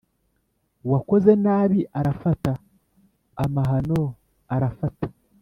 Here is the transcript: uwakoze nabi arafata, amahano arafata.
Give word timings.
uwakoze 0.85 1.31
nabi 1.43 1.79
arafata, 1.99 2.51
amahano 3.43 4.01
arafata. 4.55 5.07